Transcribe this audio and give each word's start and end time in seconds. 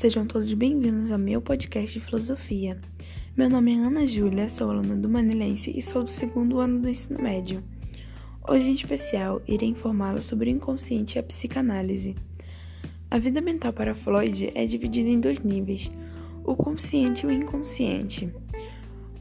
Sejam 0.00 0.24
todos 0.24 0.50
bem-vindos 0.54 1.10
ao 1.10 1.18
meu 1.18 1.42
podcast 1.42 1.98
de 1.98 2.02
filosofia. 2.02 2.80
Meu 3.36 3.50
nome 3.50 3.74
é 3.74 3.76
Ana 3.76 4.06
Júlia, 4.06 4.48
sou 4.48 4.70
aluna 4.70 4.96
do 4.96 5.10
Manilense 5.10 5.70
e 5.76 5.82
sou 5.82 6.02
do 6.02 6.08
segundo 6.08 6.58
ano 6.58 6.80
do 6.80 6.88
ensino 6.88 7.22
médio. 7.22 7.62
Hoje, 8.48 8.70
em 8.70 8.74
especial, 8.74 9.42
irei 9.46 9.68
informá-lo 9.68 10.22
sobre 10.22 10.48
o 10.48 10.54
inconsciente 10.54 11.16
e 11.16 11.18
a 11.18 11.22
psicanálise. 11.22 12.16
A 13.10 13.18
vida 13.18 13.42
mental 13.42 13.74
para 13.74 13.94
Freud 13.94 14.50
é 14.54 14.64
dividida 14.64 15.10
em 15.10 15.20
dois 15.20 15.40
níveis, 15.40 15.90
o 16.46 16.56
consciente 16.56 17.26
e 17.26 17.28
o 17.28 17.30
inconsciente. 17.30 18.32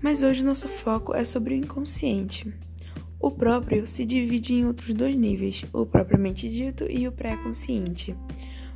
Mas 0.02 0.24
hoje 0.24 0.46
nosso 0.46 0.70
foco 0.70 1.14
é 1.14 1.26
sobre 1.26 1.56
o 1.56 1.58
inconsciente. 1.58 2.54
O 3.20 3.30
próprio 3.30 3.86
se 3.86 4.06
divide 4.06 4.54
em 4.54 4.66
outros 4.66 4.94
dois 4.94 5.14
níveis, 5.14 5.66
o 5.74 5.86
propriamente 5.86 6.48
dito 6.48 6.90
e 6.90 7.06
o 7.06 7.12
pré-consciente. 7.12 8.16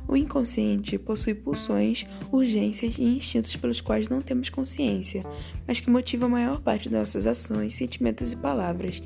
O 0.06 0.16
inconsciente 0.16 0.98
possui 0.98 1.34
pulsões, 1.34 2.06
urgências 2.30 2.98
e 2.98 3.04
instintos 3.04 3.56
pelos 3.56 3.80
quais 3.80 4.08
não 4.08 4.20
temos 4.20 4.50
consciência, 4.50 5.24
mas 5.66 5.80
que 5.80 5.90
motivam 5.90 6.28
a 6.28 6.32
maior 6.32 6.60
parte 6.60 6.88
das 6.88 7.00
nossas 7.00 7.26
ações, 7.26 7.74
sentimentos 7.74 8.32
e 8.32 8.36
palavras. 8.36 9.02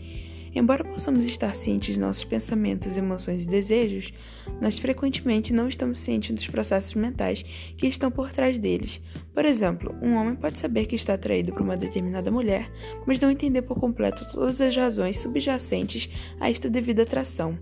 Embora 0.54 0.82
possamos 0.82 1.24
estar 1.24 1.54
cientes 1.54 1.94
de 1.94 2.00
nossos 2.00 2.24
pensamentos, 2.24 2.96
emoções 2.96 3.44
e 3.44 3.48
desejos, 3.48 4.12
nós 4.60 4.78
frequentemente 4.78 5.52
não 5.52 5.68
estamos 5.68 6.00
cientes 6.00 6.32
dos 6.32 6.48
processos 6.48 6.94
mentais 6.94 7.44
que 7.76 7.86
estão 7.86 8.10
por 8.10 8.32
trás 8.32 8.58
deles. 8.58 9.00
Por 9.32 9.44
exemplo, 9.44 9.94
um 10.02 10.14
homem 10.16 10.34
pode 10.34 10.58
saber 10.58 10.86
que 10.86 10.96
está 10.96 11.14
atraído 11.14 11.52
por 11.52 11.62
uma 11.62 11.76
determinada 11.76 12.30
mulher, 12.30 12.70
mas 13.06 13.20
não 13.20 13.30
entender 13.30 13.62
por 13.62 13.78
completo 13.78 14.26
todas 14.32 14.60
as 14.60 14.74
razões 14.74 15.18
subjacentes 15.18 16.08
a 16.40 16.50
esta 16.50 16.68
devida 16.68 17.02
atração. 17.02 17.58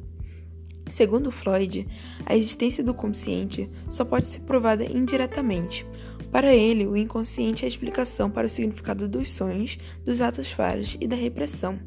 Segundo 0.90 1.30
Freud, 1.30 1.86
a 2.24 2.36
existência 2.36 2.82
do 2.82 2.94
consciente 2.94 3.68
só 3.88 4.04
pode 4.04 4.28
ser 4.28 4.40
provada 4.40 4.84
indiretamente. 4.84 5.86
Para 6.30 6.54
ele, 6.54 6.86
o 6.86 6.96
inconsciente 6.96 7.64
é 7.64 7.66
a 7.66 7.68
explicação 7.68 8.30
para 8.30 8.46
o 8.46 8.50
significado 8.50 9.08
dos 9.08 9.30
sonhos, 9.30 9.78
dos 10.04 10.20
atos 10.20 10.50
falhos 10.50 10.96
e 11.00 11.06
da 11.06 11.16
repressão. 11.16 11.78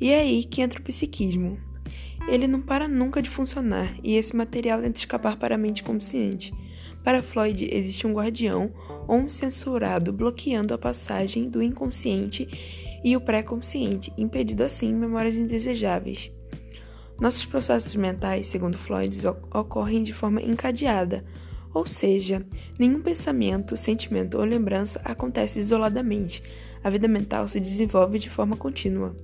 E 0.00 0.10
é 0.10 0.20
aí 0.20 0.44
que 0.44 0.60
entra 0.60 0.80
o 0.80 0.82
psiquismo. 0.82 1.58
Ele 2.28 2.46
não 2.46 2.60
para 2.60 2.86
nunca 2.86 3.20
de 3.20 3.28
funcionar 3.28 3.94
e 4.02 4.14
esse 4.14 4.34
material 4.34 4.80
tenta 4.80 4.98
escapar 4.98 5.36
para 5.36 5.56
a 5.56 5.58
mente 5.58 5.82
consciente. 5.82 6.52
Para 7.02 7.22
Freud, 7.22 7.68
existe 7.72 8.06
um 8.06 8.12
guardião 8.12 8.72
ou 9.08 9.16
um 9.16 9.28
censurado 9.28 10.12
bloqueando 10.12 10.72
a 10.72 10.78
passagem 10.78 11.48
do 11.48 11.62
inconsciente 11.62 12.48
e 13.04 13.16
o 13.16 13.20
pré-consciente, 13.20 14.12
impedindo 14.16 14.62
assim 14.62 14.94
memórias 14.94 15.36
indesejáveis. 15.36 16.30
Nossos 17.22 17.46
processos 17.46 17.94
mentais, 17.94 18.48
segundo 18.48 18.76
Freud, 18.76 19.16
ocorrem 19.54 20.02
de 20.02 20.12
forma 20.12 20.42
encadeada, 20.42 21.24
ou 21.72 21.86
seja, 21.86 22.44
nenhum 22.76 23.00
pensamento, 23.00 23.76
sentimento 23.76 24.38
ou 24.38 24.44
lembrança 24.44 25.00
acontece 25.04 25.60
isoladamente. 25.60 26.42
A 26.82 26.90
vida 26.90 27.06
mental 27.06 27.46
se 27.46 27.60
desenvolve 27.60 28.18
de 28.18 28.28
forma 28.28 28.56
contínua. 28.56 29.14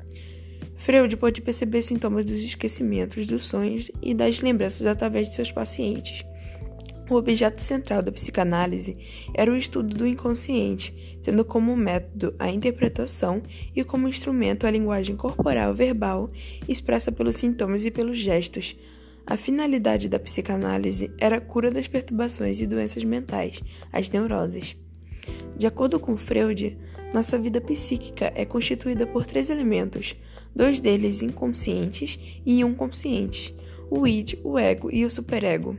Freud 0.77 1.17
pode 1.17 1.43
perceber 1.43 1.83
sintomas 1.83 2.25
dos 2.25 2.39
esquecimentos, 2.39 3.27
dos 3.27 3.43
sonhos 3.43 3.91
e 4.01 4.15
das 4.15 4.41
lembranças 4.41 4.87
através 4.87 5.29
de 5.29 5.35
seus 5.35 5.51
pacientes. 5.51 6.25
O 7.11 7.15
objeto 7.15 7.63
central 7.63 8.03
da 8.03 8.13
psicanálise 8.13 8.97
era 9.33 9.51
o 9.51 9.57
estudo 9.57 9.97
do 9.97 10.07
inconsciente, 10.07 11.19
tendo 11.23 11.43
como 11.43 11.75
método 11.75 12.35
a 12.39 12.51
interpretação 12.51 13.43
e 13.75 13.83
como 13.83 14.09
instrumento 14.09 14.67
a 14.67 14.71
linguagem 14.71 15.17
corporal 15.17 15.73
verbal 15.73 16.31
expressa 16.69 17.11
pelos 17.11 17.37
sintomas 17.37 17.87
e 17.87 17.91
pelos 17.91 18.19
gestos. 18.19 18.77
A 19.27 19.39
finalidade 19.39 20.09
da 20.09 20.19
psicanálise 20.19 21.11
era 21.19 21.37
a 21.37 21.41
cura 21.41 21.71
das 21.71 21.89
perturbações 21.89 22.61
e 22.61 22.67
doenças 22.67 23.03
mentais, 23.05 23.63
as 23.91 24.11
neuroses. 24.11 24.77
De 25.57 25.67
acordo 25.67 25.99
com 25.99 26.17
Freud, 26.17 26.77
nossa 27.13 27.39
vida 27.39 27.59
psíquica 27.61 28.33
é 28.35 28.45
constituída 28.45 29.07
por 29.07 29.27
três 29.27 29.49
elementos, 29.49 30.15
dois 30.55 30.79
deles 30.79 31.23
inconscientes 31.23 32.19
e 32.45 32.63
um 32.63 32.75
consciente: 32.75 33.55
o 33.91 34.07
id, 34.07 34.35
o 34.45 34.59
ego 34.59 34.91
e 34.93 35.07
o 35.07 35.11
superego. 35.11 35.77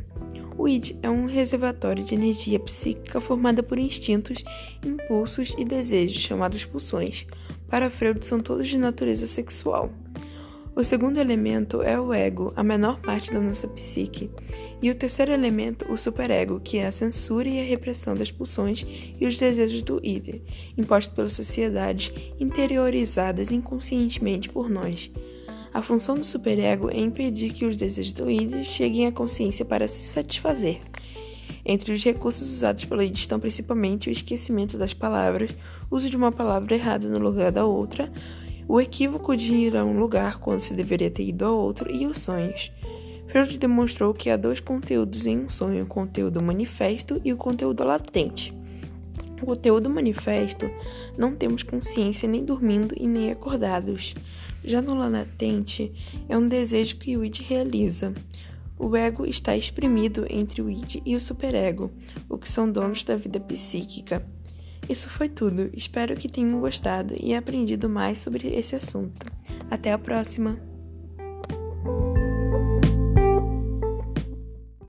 O 0.59 0.67
id 0.67 0.97
é 1.01 1.09
um 1.09 1.25
reservatório 1.25 2.03
de 2.03 2.13
energia 2.13 2.59
psíquica 2.59 3.21
formada 3.21 3.63
por 3.63 3.79
instintos, 3.79 4.43
impulsos 4.85 5.55
e 5.57 5.63
desejos, 5.63 6.21
chamados 6.21 6.65
pulsões. 6.65 7.25
Para 7.69 7.89
Freud, 7.89 8.27
são 8.27 8.41
todos 8.41 8.67
de 8.67 8.77
natureza 8.77 9.25
sexual. 9.25 9.89
O 10.75 10.83
segundo 10.83 11.17
elemento 11.17 11.81
é 11.81 11.97
o 11.97 12.13
ego, 12.13 12.51
a 12.57 12.63
menor 12.63 12.99
parte 12.99 13.31
da 13.31 13.39
nossa 13.39 13.69
psique. 13.69 14.29
E 14.81 14.91
o 14.91 14.95
terceiro 14.95 15.31
elemento, 15.31 15.89
o 15.89 15.97
superego, 15.97 16.59
que 16.59 16.77
é 16.77 16.87
a 16.87 16.91
censura 16.91 17.47
e 17.47 17.61
a 17.61 17.63
repressão 17.63 18.13
das 18.13 18.29
pulsões 18.29 18.85
e 19.17 19.25
os 19.25 19.37
desejos 19.37 19.81
do 19.81 20.01
id, 20.03 20.41
impostos 20.77 21.15
pelas 21.15 21.31
sociedades, 21.31 22.11
interiorizadas 22.37 23.49
inconscientemente 23.49 24.49
por 24.49 24.69
nós. 24.69 25.09
A 25.73 25.81
função 25.81 26.15
do 26.15 26.23
superego 26.23 26.89
é 26.89 26.99
impedir 26.99 27.53
que 27.53 27.65
os 27.65 27.75
desejos 27.75 28.13
do 28.13 28.29
id 28.29 28.63
cheguem 28.63 29.05
à 29.05 29.11
consciência 29.11 29.63
para 29.63 29.87
se 29.87 30.05
satisfazer. 30.07 30.81
Entre 31.63 31.93
os 31.93 32.03
recursos 32.03 32.49
usados 32.49 32.85
pelo 32.85 33.03
id 33.03 33.15
estão 33.15 33.39
principalmente 33.39 34.09
o 34.09 34.11
esquecimento 34.11 34.77
das 34.77 34.93
palavras, 34.93 35.51
uso 35.91 36.09
de 36.09 36.17
uma 36.17 36.31
palavra 36.31 36.73
errada 36.73 37.07
no 37.07 37.19
lugar 37.19 37.51
da 37.51 37.65
outra, 37.65 38.11
o 38.67 38.81
equívoco 38.81 39.35
de 39.35 39.53
ir 39.53 39.77
a 39.77 39.83
um 39.83 39.99
lugar 39.99 40.39
quando 40.39 40.59
se 40.59 40.73
deveria 40.73 41.11
ter 41.11 41.23
ido 41.23 41.45
a 41.45 41.51
outro 41.51 41.91
e 41.91 42.07
os 42.07 42.19
sonhos. 42.19 42.71
Freud 43.27 43.59
demonstrou 43.59 44.11
que 44.11 44.29
há 44.29 44.37
dois 44.37 44.59
conteúdos 44.59 45.27
em 45.27 45.37
um 45.37 45.49
sonho: 45.49 45.83
o 45.83 45.87
conteúdo 45.87 46.41
manifesto 46.41 47.21
e 47.23 47.31
o 47.31 47.37
conteúdo 47.37 47.83
latente. 47.83 48.51
O 49.41 49.45
conteúdo 49.45 49.89
manifesto 49.89 50.69
não 51.17 51.35
temos 51.35 51.61
consciência 51.61 52.27
nem 52.27 52.43
dormindo 52.43 52.95
e 52.97 53.07
nem 53.07 53.31
acordados. 53.31 54.15
Já 54.69 54.83
no 54.83 54.93
latente, 54.93 55.91
é 56.29 56.37
um 56.37 56.47
desejo 56.47 56.97
que 56.97 57.17
o 57.17 57.25
id 57.25 57.39
realiza. 57.39 58.13
O 58.77 58.95
ego 58.95 59.25
está 59.25 59.57
exprimido 59.57 60.27
entre 60.29 60.61
o 60.61 60.69
id 60.69 61.01
e 61.03 61.15
o 61.15 61.19
superego, 61.19 61.91
o 62.29 62.37
que 62.37 62.47
são 62.47 62.71
donos 62.71 63.03
da 63.03 63.15
vida 63.15 63.39
psíquica. 63.39 64.23
Isso 64.87 65.09
foi 65.09 65.27
tudo. 65.27 65.71
Espero 65.73 66.15
que 66.15 66.29
tenham 66.29 66.59
gostado 66.59 67.15
e 67.19 67.33
aprendido 67.33 67.89
mais 67.89 68.19
sobre 68.19 68.47
esse 68.49 68.75
assunto. 68.75 69.25
Até 69.71 69.91
a 69.91 69.97
próxima! 69.97 70.68